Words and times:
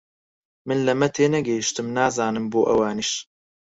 من 0.67 0.77
لەمە 0.87 1.07
تێنەگەیشتم، 1.15 1.87
نازانم 1.97 2.45
بۆ 2.51 2.61
ئەوانیش 2.69 3.11